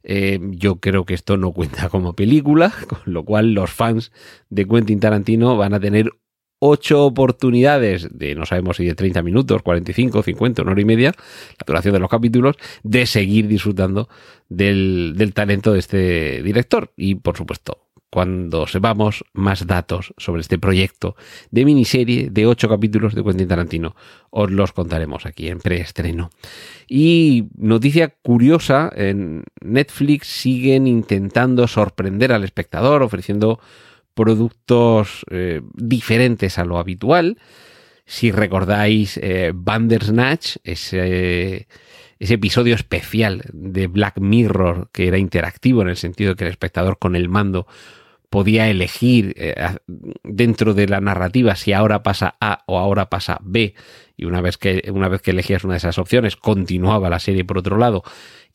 Eh, 0.03 0.39
yo 0.51 0.79
creo 0.79 1.05
que 1.05 1.13
esto 1.13 1.37
no 1.37 1.51
cuenta 1.51 1.89
como 1.89 2.13
película, 2.13 2.73
con 2.87 3.01
lo 3.05 3.23
cual 3.25 3.53
los 3.53 3.71
fans 3.71 4.11
de 4.49 4.67
Quentin 4.67 4.99
Tarantino 4.99 5.57
van 5.57 5.73
a 5.73 5.79
tener 5.79 6.11
8 6.59 7.05
oportunidades 7.05 8.09
de, 8.11 8.35
no 8.35 8.45
sabemos 8.45 8.77
si 8.77 8.85
de 8.85 8.95
30 8.95 9.23
minutos, 9.23 9.61
45, 9.61 10.23
50, 10.23 10.61
una 10.61 10.71
hora 10.71 10.81
y 10.81 10.85
media, 10.85 11.13
la 11.57 11.65
duración 11.65 11.93
de 11.93 11.99
los 11.99 12.09
capítulos, 12.09 12.57
de 12.83 13.05
seguir 13.05 13.47
disfrutando 13.47 14.09
del, 14.49 15.13
del 15.15 15.33
talento 15.33 15.73
de 15.73 15.79
este 15.79 16.43
director. 16.43 16.91
Y 16.97 17.15
por 17.15 17.37
supuesto, 17.37 17.88
cuando 18.09 18.65
sepamos 18.67 19.23
más 19.33 19.67
datos 19.67 20.13
sobre 20.17 20.41
este 20.41 20.57
proyecto 20.57 21.15
de 21.51 21.65
miniserie 21.65 22.29
de 22.29 22.45
ocho 22.47 22.67
capítulos 22.67 23.13
de 23.13 23.23
Quentin 23.23 23.47
Tarantino. 23.47 23.95
Os 24.31 24.49
los 24.51 24.71
contaremos 24.71 25.25
aquí 25.25 25.47
en 25.47 25.59
preestreno. 25.59 26.29
Y 26.87 27.47
noticia 27.55 28.09
curiosa, 28.09 28.91
en 28.95 29.43
Netflix 29.61 30.27
siguen 30.27 30.87
intentando 30.87 31.67
sorprender 31.67 32.31
al 32.31 32.43
espectador 32.43 33.03
ofreciendo 33.03 33.59
productos 34.13 35.25
eh, 35.29 35.61
diferentes 35.73 36.57
a 36.57 36.65
lo 36.65 36.79
habitual. 36.79 37.37
Si 38.05 38.31
recordáis 38.31 39.17
eh, 39.17 39.51
Bandersnatch, 39.53 40.57
ese 40.63 41.67
ese 42.19 42.33
episodio 42.33 42.75
especial 42.75 43.43
de 43.53 43.87
Black 43.87 44.19
Mirror 44.19 44.89
que 44.91 45.07
era 45.07 45.17
interactivo 45.17 45.81
en 45.81 45.87
el 45.89 45.95
sentido 45.95 46.31
de 46.31 46.35
que 46.35 46.43
el 46.43 46.51
espectador 46.51 46.99
con 46.99 47.15
el 47.15 47.29
mando 47.29 47.65
podía 48.29 48.69
elegir 48.69 49.33
eh, 49.37 49.55
dentro 50.23 50.73
de 50.73 50.87
la 50.87 51.01
narrativa 51.01 51.55
si 51.55 51.73
ahora 51.73 52.03
pasa 52.03 52.35
A 52.39 52.63
o 52.67 52.77
ahora 52.77 53.09
pasa 53.09 53.39
B 53.41 53.73
y 54.17 54.25
una 54.25 54.41
vez 54.41 54.57
que 54.57 54.89
una 54.93 55.07
vez 55.07 55.21
que 55.21 55.31
elegías 55.31 55.63
una 55.63 55.73
de 55.73 55.79
esas 55.79 55.97
opciones 55.97 56.35
continuaba 56.35 57.09
la 57.09 57.19
serie 57.19 57.43
por 57.43 57.57
otro 57.57 57.77
lado 57.77 58.03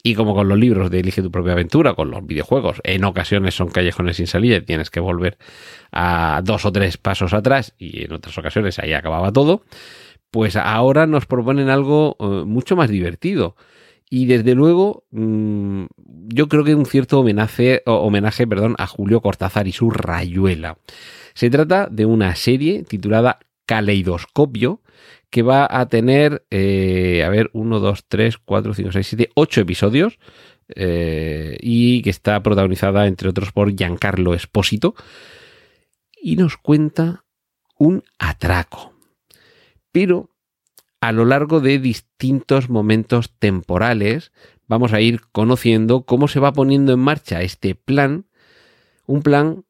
y 0.02 0.14
como 0.14 0.34
con 0.34 0.48
los 0.48 0.58
libros 0.58 0.90
de 0.90 1.00
Elige 1.00 1.22
tu 1.22 1.30
propia 1.30 1.54
aventura, 1.54 1.94
con 1.94 2.10
los 2.10 2.26
videojuegos, 2.26 2.82
en 2.84 3.04
ocasiones 3.04 3.54
son 3.54 3.68
callejones 3.68 4.18
sin 4.18 4.26
salida 4.26 4.56
y 4.56 4.60
tienes 4.60 4.90
que 4.90 5.00
volver 5.00 5.38
a 5.92 6.42
dos 6.44 6.66
o 6.66 6.72
tres 6.72 6.98
pasos 6.98 7.32
atrás 7.32 7.74
y 7.78 8.04
en 8.04 8.12
otras 8.12 8.36
ocasiones 8.36 8.78
ahí 8.78 8.92
acababa 8.92 9.32
todo 9.32 9.62
pues 10.34 10.56
ahora 10.56 11.06
nos 11.06 11.26
proponen 11.26 11.70
algo 11.70 12.16
eh, 12.18 12.24
mucho 12.44 12.74
más 12.74 12.90
divertido. 12.90 13.54
Y 14.16 14.26
desde 14.26 14.54
luego, 14.54 15.02
mm, 15.10 15.86
yo 16.28 16.48
creo 16.48 16.62
que 16.62 16.76
un 16.76 16.86
cierto 16.86 17.18
homenaje, 17.18 17.82
homenaje 17.84 18.46
perdón, 18.46 18.76
a 18.78 18.86
Julio 18.86 19.20
Cortázar 19.20 19.66
y 19.66 19.72
su 19.72 19.90
rayuela. 19.90 20.78
Se 21.34 21.50
trata 21.50 21.88
de 21.90 22.06
una 22.06 22.36
serie 22.36 22.84
titulada 22.84 23.40
Caleidoscopio, 23.66 24.82
que 25.30 25.42
va 25.42 25.66
a 25.68 25.88
tener, 25.88 26.46
eh, 26.52 27.24
a 27.26 27.28
ver, 27.28 27.50
1, 27.54 27.80
2, 27.80 28.04
3, 28.06 28.38
4, 28.38 28.74
5, 28.74 28.92
6, 28.92 29.06
7, 29.08 29.30
8 29.34 29.60
episodios. 29.62 30.20
Eh, 30.76 31.58
y 31.60 32.00
que 32.02 32.10
está 32.10 32.40
protagonizada, 32.40 33.08
entre 33.08 33.30
otros, 33.30 33.50
por 33.50 33.74
Giancarlo 33.74 34.34
Espósito. 34.34 34.94
Y 36.22 36.36
nos 36.36 36.56
cuenta 36.56 37.24
un 37.78 38.04
atraco 38.20 38.94
pero 39.94 40.33
a 41.04 41.12
lo 41.12 41.26
largo 41.26 41.60
de 41.60 41.78
distintos 41.78 42.70
momentos 42.70 43.30
temporales 43.38 44.32
vamos 44.66 44.94
a 44.94 45.02
ir 45.02 45.20
conociendo 45.32 46.06
cómo 46.06 46.28
se 46.28 46.40
va 46.40 46.54
poniendo 46.54 46.94
en 46.94 47.00
marcha 47.00 47.42
este 47.42 47.74
plan, 47.74 48.24
un 49.04 49.20
plan 49.20 49.66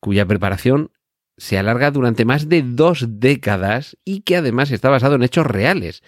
cuya 0.00 0.24
preparación 0.24 0.92
se 1.36 1.58
alarga 1.58 1.90
durante 1.90 2.24
más 2.24 2.48
de 2.48 2.62
dos 2.62 3.04
décadas 3.06 3.98
y 4.02 4.20
que 4.20 4.36
además 4.36 4.70
está 4.70 4.88
basado 4.88 5.16
en 5.16 5.24
hechos 5.24 5.46
reales, 5.46 6.02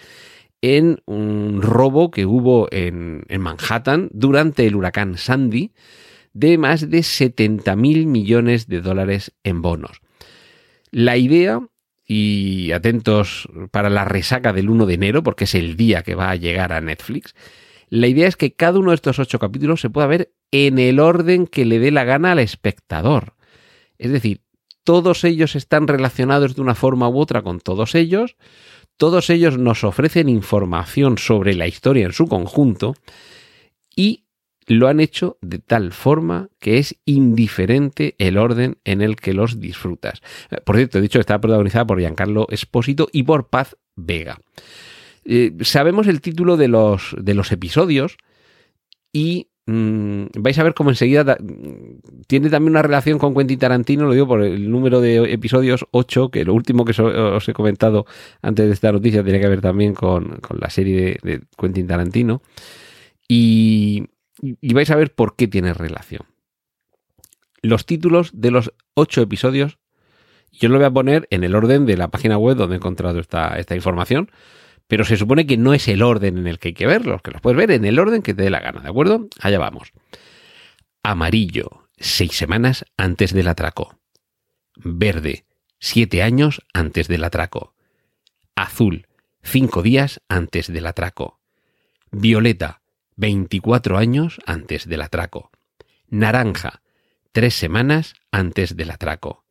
en 0.63 1.03
un 1.05 1.61
robo 1.61 2.11
que 2.11 2.25
hubo 2.25 2.69
en, 2.71 3.27
Manhattan 3.39 4.09
durante 4.13 4.67
el 4.67 4.77
huracán 4.77 5.19
Sandy 5.19 5.73
de 6.33 6.57
más 6.57 6.89
de 6.89 7.03
70 7.03 7.77
mil 7.77 8.07
millones 8.07 8.67
de 8.67 8.81
dólares 8.81 9.35
en 9.45 9.61
bonos. 9.61 10.01
La 10.91 11.19
idea 11.19 11.69
y 12.11 12.73
atentos 12.73 13.47
para 13.71 13.91
la 13.91 14.07
resaca 14.07 14.55
del 14.55 14.71
1 14.71 14.87
de 14.87 14.95
enero, 14.95 15.23
porque 15.23 15.45
es 15.45 15.55
el 15.55 15.77
día 15.77 16.03
que 16.03 16.15
va 16.15 16.31
a 16.31 16.37
llegar 16.37 16.73
a 16.73 16.81
Netflix. 16.81 17.35
La 17.91 18.07
idea 18.07 18.27
es 18.27 18.37
que 18.37 18.55
cada 18.55 18.79
uno 18.79 18.91
de 18.91 18.97
estos 18.97 19.19
ocho 19.19 19.39
capítulos 19.39 19.83
se 19.83 19.91
pueda 19.91 20.07
ver 20.07 20.33
en 20.51 20.79
el 20.79 21.01
orden 21.01 21.47
que 21.47 21.67
le 21.67 21.79
dé 21.79 21.91
la 21.91 22.05
gana 22.05 22.33
al 22.33 22.39
espectador. 22.39 23.35
Es 23.99 24.11
decir, 24.11 24.41
todos 24.85 25.23
ellos 25.25 25.55
están 25.55 25.87
relacionados 25.87 26.57
de 26.57 26.63
una 26.63 26.75
forma 26.75 27.11
u 27.11 27.19
otra 27.19 27.43
con 27.43 27.61
todos 27.61 27.95
ellos, 27.95 28.37
todos 28.97 29.29
ellos 29.29 29.59
nos 29.59 29.85
ofrecen 29.85 30.31
información 30.31 31.19
sobre 31.19 31.55
la 31.55 31.67
historia 31.67 32.07
en 32.07 32.13
su 32.13 32.27
conjunto 32.27 32.95
y 33.95 34.25
lo 34.69 34.87
han 34.87 35.01
hecho 35.01 35.39
de 35.41 35.59
tal 35.59 35.93
forma 35.93 36.51
que 36.61 36.79
es 36.79 36.97
indiferente 37.07 38.15
el 38.19 38.37
orden 38.37 38.77
en 38.85 39.01
el 39.01 39.17
que 39.17 39.33
los 39.33 39.61
disfrutas. 39.61 40.21
Por 40.65 40.77
cierto, 40.77 40.99
he 40.99 41.03
dicho 41.03 41.19
que 41.19 41.23
está 41.23 41.41
protagonizada 41.41 41.87
por 41.87 41.99
Giancarlo 41.99 42.47
Espósito 42.51 43.09
y 43.11 43.23
por 43.23 43.49
Paz 43.49 43.77
Vega. 43.97 44.39
Eh, 45.25 45.53
sabemos 45.63 46.07
el 46.07 46.21
título 46.21 46.57
de 46.57 46.69
los, 46.69 47.17
de 47.19 47.35
los 47.35 47.51
episodios 47.51 48.19
y 49.11 49.49
mm, 49.67 50.25
vais 50.39 50.59
a 50.59 50.63
ver 50.63 50.75
cómo 50.75 50.91
enseguida 50.91 51.39
tiene 52.27 52.51
también 52.51 52.73
una 52.73 52.83
relación 52.83 53.19
con 53.19 53.35
Quentin 53.35 53.59
Tarantino, 53.59 54.05
lo 54.05 54.13
digo 54.13 54.29
por 54.29 54.43
el 54.43 54.71
número 54.71 55.01
de 55.01 55.33
episodios 55.33 55.87
8, 55.93 56.31
que 56.31 56.45
lo 56.45 56.53
último 56.53 56.85
que 56.85 57.01
os 57.01 57.49
he 57.49 57.53
comentado 57.55 58.05
antes 58.43 58.67
de 58.67 58.73
esta 58.73 58.93
noticia 58.93 59.25
tiene 59.25 59.41
que 59.41 59.49
ver 59.49 59.63
también 59.63 59.95
con, 59.95 60.41
la 60.59 60.69
serie 60.69 61.19
de, 61.23 61.31
de 61.31 61.41
Quentin 61.59 61.87
Tarantino. 61.87 62.43
Y, 63.27 64.09
y 64.41 64.75
vais 64.75 64.91
a 64.91 64.97
ver 64.97 65.15
por 65.15 65.37
qué 65.37 65.49
tiene 65.49 65.75
relación. 65.75 66.23
Los 67.63 67.87
títulos 67.87 68.31
de 68.35 68.51
los 68.51 68.73
ocho 68.95 69.21
episodios, 69.21 69.79
yo 70.53 70.69
lo 70.69 70.77
voy 70.77 70.87
a 70.87 70.91
poner 70.91 71.27
en 71.31 71.45
el 71.45 71.55
orden 71.55 71.87
de 71.87 71.97
la 71.97 72.09
página 72.09 72.39
web 72.39 72.57
donde 72.57 72.77
he 72.77 72.79
encontrado 72.79 73.19
esta, 73.19 73.59
esta 73.59 73.75
información, 73.75 74.31
pero 74.87 75.05
se 75.05 75.17
supone 75.17 75.47
que 75.47 75.57
no 75.57 75.75
es 75.75 75.87
el 75.89 76.03
orden 76.03 76.39
en 76.39 76.47
el 76.47 76.59
que 76.59 76.69
hay 76.69 76.75
que 76.75 76.87
verlos, 76.87 77.21
que 77.23 77.31
los 77.31 77.41
puedes 77.41 77.57
ver 77.57 77.71
en 77.71 77.85
el 77.85 77.99
orden 77.99 78.23
que 78.23 78.35
te 78.35 78.43
dé 78.43 78.51
la 78.51 78.61
gana, 78.61 78.81
¿de 78.81 78.89
acuerdo? 78.89 79.29
Allá 79.41 79.59
vamos. 79.59 79.93
Amarillo, 81.03 81.89
seis 81.99 82.33
semanas 82.33 82.85
antes 82.97 83.33
del 83.35 83.49
atraco. 83.49 83.99
Verde, 84.77 85.45
siete 85.79 86.23
años 86.23 86.63
antes 86.73 87.09
del 87.09 87.25
atraco. 87.25 87.75
Azul, 88.55 89.07
cinco 89.43 89.83
días 89.83 90.21
antes 90.29 90.73
del 90.73 90.87
atraco. 90.87 91.41
Violeta, 92.11 92.78
24 93.19 93.99
años 93.99 94.41
antes 94.47 94.89
del 94.89 95.03
atraco. 95.03 95.51
Naranja, 96.09 96.83
tres 97.33 97.55
semanas 97.55 98.15
antes 98.31 98.77
del 98.77 98.93
atraco. 98.93 99.45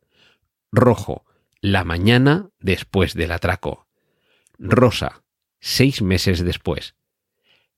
Rojo, 0.72 1.24
la 1.60 1.84
mañana 1.84 2.48
después 2.60 3.12
del 3.12 3.30
atraco. 3.30 3.86
Rosa, 4.58 5.22
seis 5.60 6.00
meses 6.00 6.42
después. 6.42 6.94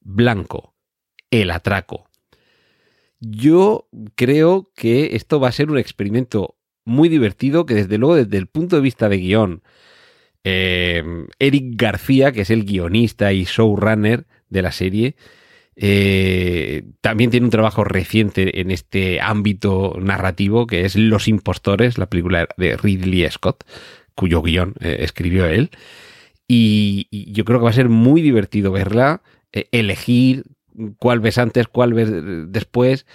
Blanco, 0.00 0.74
el 1.30 1.50
atraco. 1.50 2.08
Yo 3.18 3.88
creo 4.14 4.70
que 4.76 5.16
esto 5.16 5.40
va 5.40 5.48
a 5.48 5.52
ser 5.52 5.70
un 5.70 5.78
experimento 5.78 6.56
muy 6.84 7.08
divertido 7.08 7.66
que 7.66 7.74
desde 7.74 7.98
luego 7.98 8.14
desde 8.14 8.38
el 8.38 8.46
punto 8.46 8.76
de 8.76 8.82
vista 8.82 9.08
de 9.08 9.18
guion, 9.18 9.62
eh, 10.44 11.02
Eric 11.40 11.74
García, 11.74 12.30
que 12.30 12.42
es 12.42 12.50
el 12.50 12.64
guionista 12.64 13.32
y 13.32 13.42
showrunner 13.44 14.26
de 14.48 14.62
la 14.62 14.70
serie, 14.70 15.16
eh, 15.82 16.82
también 17.00 17.30
tiene 17.30 17.46
un 17.46 17.50
trabajo 17.50 17.84
reciente 17.84 18.60
en 18.60 18.70
este 18.70 19.18
ámbito 19.22 19.96
narrativo 19.98 20.66
que 20.66 20.84
es 20.84 20.94
Los 20.94 21.26
Impostores, 21.26 21.96
la 21.96 22.04
película 22.04 22.46
de 22.58 22.76
Ridley 22.76 23.26
Scott, 23.30 23.64
cuyo 24.14 24.42
guion 24.42 24.74
eh, 24.80 24.98
escribió 25.00 25.46
él. 25.46 25.70
Y, 26.46 27.08
yo 27.32 27.46
creo 27.46 27.60
que 27.60 27.64
va 27.64 27.70
a 27.70 27.72
ser 27.72 27.88
muy 27.88 28.20
divertido 28.20 28.72
verla, 28.72 29.22
eh, 29.52 29.68
elegir 29.72 30.44
cuál 30.98 31.20
ves 31.20 31.38
antes, 31.38 31.66
cuál 31.66 31.94
ves 31.94 32.10
después, 32.52 33.06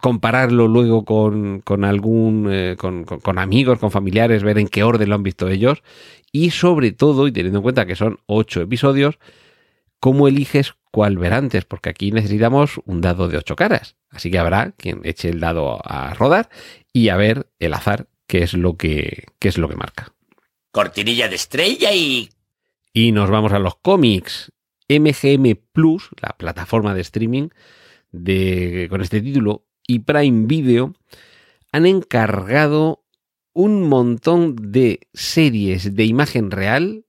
compararlo 0.00 0.66
luego 0.66 1.04
con, 1.04 1.60
con 1.60 1.84
algún, 1.84 2.74
con, 2.78 3.04
con, 3.04 3.38
amigos, 3.38 3.78
con 3.78 3.90
familiares, 3.90 4.42
ver 4.42 4.58
en 4.58 4.66
qué 4.66 4.82
orden 4.82 5.10
lo 5.10 5.16
han 5.16 5.22
visto 5.22 5.48
ellos. 5.48 5.82
Y 6.30 6.50
sobre 6.50 6.92
todo, 6.92 7.26
y 7.26 7.32
teniendo 7.32 7.58
en 7.58 7.62
cuenta 7.62 7.84
que 7.84 7.94
son 7.94 8.18
ocho 8.26 8.62
episodios, 8.62 9.18
cómo 10.02 10.26
eliges 10.26 10.74
cuál 10.90 11.16
ver 11.16 11.32
antes, 11.32 11.64
porque 11.64 11.88
aquí 11.88 12.10
necesitamos 12.10 12.80
un 12.86 13.00
dado 13.00 13.28
de 13.28 13.38
ocho 13.38 13.54
caras. 13.54 13.94
Así 14.10 14.32
que 14.32 14.38
habrá 14.40 14.72
quien 14.72 15.00
eche 15.04 15.28
el 15.28 15.38
dado 15.38 15.78
a 15.84 16.12
rodar 16.14 16.50
y 16.92 17.08
a 17.08 17.16
ver 17.16 17.46
el 17.60 17.72
azar 17.72 18.08
qué 18.26 18.42
es 18.42 18.52
lo 18.54 18.76
que, 18.76 19.26
qué 19.38 19.46
es 19.46 19.58
lo 19.58 19.68
que 19.68 19.76
marca. 19.76 20.12
Cortinilla 20.72 21.28
de 21.28 21.36
estrella 21.36 21.92
y... 21.92 22.30
Y 22.92 23.12
nos 23.12 23.30
vamos 23.30 23.52
a 23.52 23.60
los 23.60 23.76
cómics. 23.76 24.50
MGM 24.88 25.54
Plus, 25.70 26.08
la 26.20 26.36
plataforma 26.36 26.94
de 26.94 27.02
streaming 27.02 27.50
de, 28.10 28.88
con 28.90 29.02
este 29.02 29.20
título, 29.20 29.68
y 29.86 30.00
Prime 30.00 30.48
Video 30.48 30.94
han 31.70 31.86
encargado 31.86 33.04
un 33.52 33.88
montón 33.88 34.56
de 34.72 34.98
series 35.14 35.94
de 35.94 36.04
imagen 36.06 36.50
real 36.50 37.06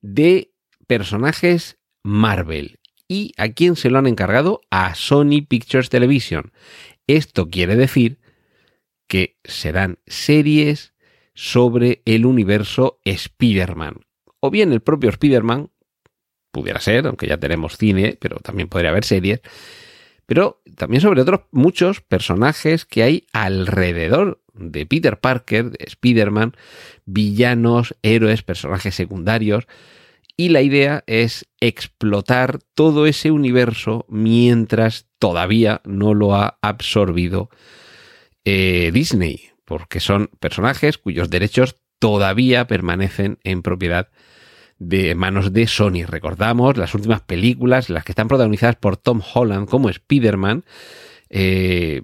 de 0.00 0.52
personajes 0.86 1.78
Marvel. 2.04 2.78
¿Y 3.08 3.32
a 3.36 3.48
quién 3.48 3.74
se 3.74 3.90
lo 3.90 3.98
han 3.98 4.06
encargado? 4.06 4.60
A 4.70 4.94
Sony 4.94 5.44
Pictures 5.48 5.90
Television. 5.90 6.52
Esto 7.06 7.50
quiere 7.50 7.74
decir 7.74 8.18
que 9.08 9.38
serán 9.44 9.98
series 10.06 10.94
sobre 11.34 12.02
el 12.04 12.24
universo 12.24 13.00
Spider-Man. 13.04 14.02
O 14.40 14.50
bien 14.50 14.72
el 14.72 14.80
propio 14.80 15.10
Spider-Man, 15.10 15.70
pudiera 16.50 16.80
ser, 16.80 17.06
aunque 17.06 17.26
ya 17.26 17.38
tenemos 17.38 17.76
cine, 17.76 18.16
pero 18.20 18.36
también 18.36 18.68
podría 18.68 18.90
haber 18.90 19.04
series. 19.04 19.40
pero 20.26 20.62
también 20.76 21.02
sobre 21.02 21.20
otros 21.20 21.40
muchos 21.50 22.00
personajes 22.00 22.84
que 22.86 23.02
hay 23.02 23.26
alrededor 23.32 24.40
de 24.54 24.86
Peter 24.86 25.18
Parker, 25.20 25.70
de 25.70 25.84
Spider-Man, 25.84 26.56
villanos, 27.04 27.94
héroes, 28.02 28.42
personajes 28.42 28.94
secundarios. 28.94 29.66
Y 30.36 30.48
la 30.48 30.62
idea 30.62 31.04
es 31.06 31.46
explotar 31.60 32.58
todo 32.74 33.06
ese 33.06 33.30
universo 33.30 34.04
mientras 34.08 35.06
todavía 35.18 35.80
no 35.84 36.12
lo 36.12 36.34
ha 36.34 36.58
absorbido 36.60 37.50
eh, 38.44 38.90
Disney, 38.92 39.50
porque 39.64 40.00
son 40.00 40.30
personajes 40.40 40.98
cuyos 40.98 41.30
derechos 41.30 41.76
todavía 41.98 42.66
permanecen 42.66 43.38
en 43.44 43.62
propiedad 43.62 44.08
de 44.78 45.14
manos 45.14 45.52
de 45.52 45.66
Sony. 45.66 46.04
Recordamos 46.06 46.76
las 46.76 46.94
últimas 46.94 47.20
películas, 47.20 47.88
las 47.88 48.04
que 48.04 48.12
están 48.12 48.28
protagonizadas 48.28 48.76
por 48.76 48.96
Tom 48.96 49.22
Holland 49.34 49.68
como 49.68 49.88
Spider-Man, 49.88 50.64
eh, 51.30 52.02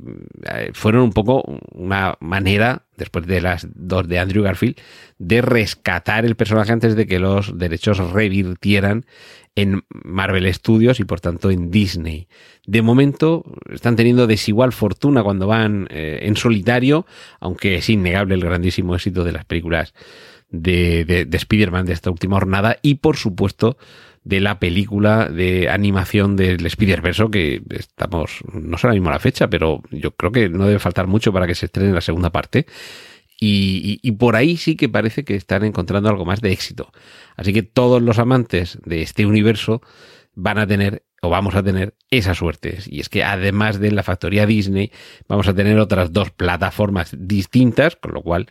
fueron 0.72 1.02
un 1.02 1.12
poco 1.12 1.44
una 1.72 2.16
manera, 2.20 2.86
después 2.96 3.26
de 3.26 3.40
las 3.40 3.68
dos 3.74 4.08
de 4.08 4.18
Andrew 4.18 4.42
Garfield, 4.42 4.76
de 5.18 5.42
rescatar 5.42 6.24
el 6.24 6.36
personaje 6.36 6.72
antes 6.72 6.96
de 6.96 7.06
que 7.06 7.18
los 7.18 7.56
derechos 7.58 7.98
revirtieran 7.98 9.04
en 9.56 9.84
Marvel 9.90 10.52
Studios 10.52 11.00
y 11.00 11.04
por 11.04 11.20
tanto 11.20 11.50
en 11.50 11.70
Disney. 11.70 12.28
De 12.66 12.82
momento 12.82 13.44
están 13.70 13.96
teniendo 13.96 14.26
desigual 14.26 14.72
fortuna 14.72 15.22
cuando 15.22 15.46
van 15.46 15.86
eh, 15.90 16.20
en 16.22 16.36
solitario, 16.36 17.06
aunque 17.40 17.76
es 17.76 17.90
innegable 17.90 18.34
el 18.34 18.44
grandísimo 18.44 18.94
éxito 18.94 19.24
de 19.24 19.32
las 19.32 19.44
películas 19.44 19.94
de, 20.50 21.04
de, 21.04 21.24
de 21.26 21.36
Spider-Man 21.36 21.86
de 21.86 21.92
esta 21.92 22.10
última 22.10 22.36
jornada 22.36 22.78
y 22.82 22.96
por 22.96 23.16
supuesto 23.16 23.76
de 24.24 24.40
la 24.40 24.58
película 24.58 25.28
de 25.28 25.68
animación 25.68 26.36
del 26.36 26.64
Spider-Verse 26.64 27.30
que 27.30 27.62
estamos, 27.70 28.40
no 28.52 28.76
sé 28.76 28.86
ahora 28.86 28.94
mismo 28.94 29.10
la 29.10 29.18
fecha, 29.18 29.48
pero 29.48 29.82
yo 29.90 30.12
creo 30.12 30.32
que 30.32 30.48
no 30.48 30.66
debe 30.66 30.78
faltar 30.78 31.06
mucho 31.06 31.32
para 31.32 31.46
que 31.46 31.54
se 31.54 31.66
estrene 31.66 31.92
la 31.92 32.00
segunda 32.00 32.30
parte. 32.30 32.66
Y, 33.42 33.98
y, 34.02 34.08
y, 34.08 34.12
por 34.12 34.36
ahí 34.36 34.58
sí 34.58 34.76
que 34.76 34.90
parece 34.90 35.24
que 35.24 35.34
están 35.34 35.64
encontrando 35.64 36.10
algo 36.10 36.26
más 36.26 36.42
de 36.42 36.52
éxito. 36.52 36.92
Así 37.36 37.54
que 37.54 37.62
todos 37.62 38.02
los 38.02 38.18
amantes 38.18 38.78
de 38.84 39.00
este 39.00 39.24
universo 39.24 39.80
van 40.34 40.58
a 40.58 40.66
tener 40.66 41.04
o 41.22 41.28
vamos 41.28 41.54
a 41.54 41.62
tener 41.62 41.94
esa 42.10 42.34
suerte. 42.34 42.78
Y 42.86 43.00
es 43.00 43.08
que 43.08 43.24
además 43.24 43.78
de 43.78 43.92
la 43.92 44.02
factoría 44.02 44.46
Disney, 44.46 44.90
vamos 45.28 45.48
a 45.48 45.54
tener 45.54 45.78
otras 45.78 46.12
dos 46.12 46.30
plataformas 46.30 47.14
distintas, 47.18 47.96
con 47.96 48.12
lo 48.12 48.22
cual 48.22 48.48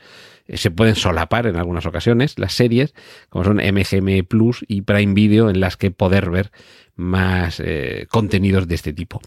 se 0.58 0.72
pueden 0.72 0.96
solapar 0.96 1.48
en 1.48 1.56
algunas 1.56 1.86
ocasiones 1.86 2.38
las 2.40 2.54
series, 2.54 2.94
como 3.30 3.44
son 3.44 3.58
MGM 3.58 4.26
Plus 4.28 4.66
y 4.68 4.82
Prime 4.82 5.14
Video, 5.14 5.50
en 5.50 5.60
las 5.60 5.78
que 5.78 5.92
poder 5.92 6.30
ver 6.30 6.52
más 6.96 7.62
eh, 7.64 8.08
contenidos 8.10 8.68
de 8.68 8.76
este 8.76 8.94
tipo. 8.94 9.22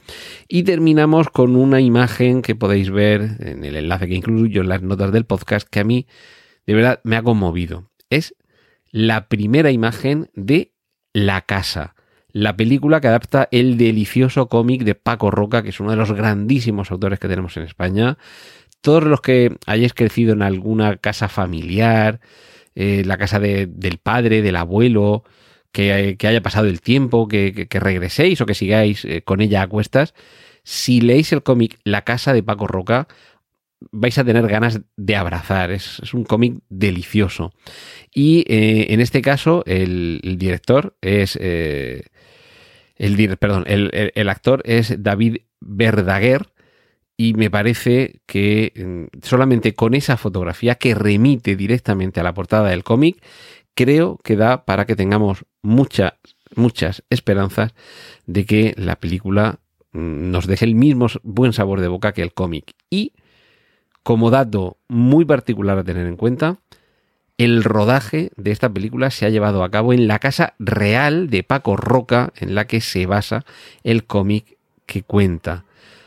Y 0.48 0.64
terminamos 0.64 1.30
con 1.30 1.56
una 1.56 1.80
imagen 1.80 2.42
que 2.42 2.54
podéis 2.54 2.90
ver 2.90 3.36
en 3.40 3.64
el 3.64 3.76
enlace 3.76 4.08
que 4.08 4.14
incluyo 4.14 4.60
en 4.62 4.68
las 4.68 4.82
notas 4.82 5.12
del 5.12 5.24
podcast, 5.24 5.68
que 5.68 5.80
a 5.80 5.84
mí 5.84 6.06
de 6.66 6.74
verdad 6.74 7.00
me 7.04 7.16
ha 7.16 7.22
conmovido. 7.22 7.90
Es 8.10 8.34
la 8.90 9.28
primera 9.28 9.70
imagen 9.70 10.30
de 10.34 10.72
La 11.12 11.42
Casa 11.42 11.94
la 12.32 12.56
película 12.56 13.00
que 13.00 13.08
adapta 13.08 13.48
el 13.50 13.76
delicioso 13.76 14.48
cómic 14.48 14.84
de 14.84 14.94
Paco 14.94 15.30
Roca, 15.30 15.62
que 15.62 15.68
es 15.68 15.80
uno 15.80 15.90
de 15.90 15.96
los 15.96 16.12
grandísimos 16.12 16.90
autores 16.90 17.18
que 17.18 17.28
tenemos 17.28 17.56
en 17.56 17.64
España. 17.64 18.18
Todos 18.82 19.04
los 19.04 19.20
que 19.20 19.56
hayáis 19.66 19.94
crecido 19.94 20.34
en 20.34 20.42
alguna 20.42 20.96
casa 20.96 21.28
familiar, 21.28 22.20
eh, 22.74 23.02
la 23.06 23.16
casa 23.16 23.38
de, 23.38 23.66
del 23.66 23.98
padre, 23.98 24.42
del 24.42 24.56
abuelo, 24.56 25.24
que, 25.70 26.16
haya 26.20 26.42
pasado 26.42 26.66
el 26.66 26.80
tiempo, 26.80 27.28
que, 27.28 27.66
regreséis 27.70 28.40
o 28.40 28.46
que 28.46 28.54
sigáis 28.54 29.04
eh, 29.04 29.22
con 29.22 29.40
ella 29.40 29.62
a 29.62 29.66
cuestas, 29.68 30.14
si 30.64 31.00
leéis 31.00 31.32
el 31.32 31.42
cómic 31.42 31.78
La 31.84 32.02
casa 32.02 32.32
de 32.32 32.42
Paco 32.42 32.66
Roca, 32.66 33.08
vais 33.90 34.18
a 34.18 34.24
tener 34.24 34.46
ganas 34.48 34.80
de 34.96 35.16
abrazar. 35.16 35.70
Es, 35.70 36.12
un 36.12 36.24
cómic 36.24 36.58
delicioso. 36.68 37.52
Y 38.12 38.44
eh, 38.48 38.92
en 38.92 39.00
este 39.00 39.22
caso, 39.22 39.62
el, 39.66 40.20
director 40.38 40.96
es 41.00 41.36
el, 41.36 42.04
perdón, 43.38 43.64
el, 43.66 44.12
el, 44.14 44.28
actor 44.28 44.62
es 44.64 45.02
David 45.02 45.38
Verdaguer 45.60 46.51
y 47.16 47.34
me 47.34 47.50
parece 47.50 48.20
que 48.26 48.72
mm, 48.74 49.18
solamente 49.22 49.74
con 49.74 49.94
esa 49.94 50.16
fotografía 50.16 50.76
que 50.76 50.94
remite 50.94 51.56
directamente 51.56 52.20
a 52.20 52.22
la 52.22 52.34
portada 52.34 52.70
del 52.70 52.84
cómic, 52.84 53.22
creo 53.74 54.18
que 54.22 54.36
da 54.36 54.64
para 54.64 54.86
que 54.86 54.96
tengamos 54.96 55.44
muchas, 55.62 56.14
muchas 56.54 57.04
esperanzas 57.10 57.74
de 58.26 58.44
que 58.44 58.74
la 58.76 58.96
película 58.96 59.60
mm, 59.92 60.30
nos 60.30 60.46
deje 60.46 60.64
el 60.64 60.74
mismo 60.74 61.06
buen 61.22 61.52
sabor 61.52 61.80
de 61.80 61.88
boca 61.88 62.12
que 62.12 62.22
el 62.22 62.32
cómic. 62.32 62.74
Y 62.90 63.12
como 64.02 64.30
dato 64.30 64.78
muy 64.88 65.24
particular 65.24 65.78
a 65.78 65.84
tener 65.84 66.06
en 66.06 66.16
cuenta, 66.16 66.58
el 67.38 67.64
rodaje 67.64 68.30
de 68.36 68.50
esta 68.50 68.72
película 68.72 69.10
se 69.10 69.26
ha 69.26 69.30
llevado 69.30 69.64
a 69.64 69.70
cabo 69.70 69.92
en 69.92 70.06
la 70.06 70.18
casa 70.18 70.54
real 70.58 71.30
de 71.30 71.42
Paco 71.42 71.76
Roca, 71.76 72.32
en 72.36 72.54
la 72.54 72.66
que 72.66 72.80
se 72.80 73.06
basa 73.06 73.44
el 73.84 74.04
cómic 74.04 74.58
que 74.86 75.02
cuenta. 75.02 75.64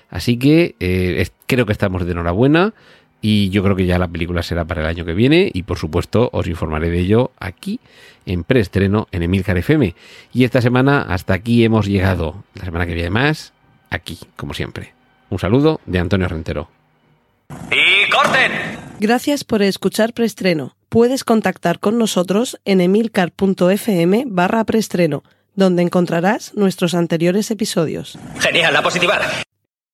Así 0.09 0.37
que 0.37 0.75
eh, 0.79 1.27
creo 1.47 1.65
que 1.65 1.71
estamos 1.71 2.05
de 2.05 2.11
enhorabuena 2.11 2.73
y 3.21 3.49
yo 3.49 3.63
creo 3.63 3.75
que 3.75 3.85
ya 3.85 3.97
la 3.97 4.07
película 4.07 4.43
será 4.43 4.65
para 4.65 4.81
el 4.81 4.87
año 4.87 5.03
que 5.05 5.13
viene 5.13 5.49
y 5.53 5.63
por 5.63 5.79
supuesto 5.79 6.29
os 6.31 6.47
informaré 6.47 6.89
de 6.89 6.99
ello 6.99 7.31
aquí 7.39 7.79
en 8.25 8.43
preestreno 8.43 9.07
en 9.11 9.23
Emilcar 9.23 9.57
FM. 9.57 9.95
Y 10.33 10.43
esta 10.43 10.61
semana 10.61 11.01
hasta 11.01 11.33
aquí 11.33 11.63
hemos 11.63 11.87
llegado. 11.87 12.43
La 12.53 12.65
semana 12.65 12.85
que 12.85 12.93
viene 12.93 13.09
más, 13.09 13.53
aquí, 13.89 14.19
como 14.35 14.53
siempre. 14.53 14.93
Un 15.29 15.39
saludo 15.39 15.81
de 15.85 15.99
Antonio 15.99 16.27
Rentero. 16.27 16.69
¡Y 17.71 18.09
corten! 18.11 18.51
Gracias 18.99 19.43
por 19.43 19.61
escuchar 19.61 20.13
preestreno. 20.13 20.75
Puedes 20.89 21.23
contactar 21.23 21.79
con 21.79 21.97
nosotros 21.97 22.59
en 22.63 22.79
emilcar.fm 22.79 24.23
barra 24.27 24.63
preestreno, 24.63 25.23
donde 25.55 25.81
encontrarás 25.81 26.53
nuestros 26.53 26.93
anteriores 26.93 27.51
episodios. 27.51 28.17
Genial, 28.39 28.73
la 28.73 28.81
positivar. 28.81 29.45